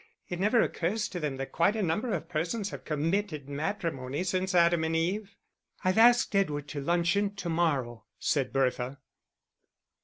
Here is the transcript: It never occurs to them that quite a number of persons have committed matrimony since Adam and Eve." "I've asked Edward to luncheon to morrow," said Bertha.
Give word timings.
It 0.29 0.39
never 0.39 0.61
occurs 0.63 1.07
to 1.09 1.19
them 1.19 1.37
that 1.37 1.51
quite 1.51 1.75
a 1.75 1.83
number 1.83 2.11
of 2.15 2.27
persons 2.27 2.71
have 2.71 2.85
committed 2.85 3.47
matrimony 3.47 4.23
since 4.23 4.55
Adam 4.55 4.83
and 4.83 4.95
Eve." 4.95 5.35
"I've 5.83 5.99
asked 5.99 6.35
Edward 6.35 6.67
to 6.69 6.81
luncheon 6.81 7.35
to 7.35 7.49
morrow," 7.49 8.05
said 8.17 8.51
Bertha. 8.51 8.97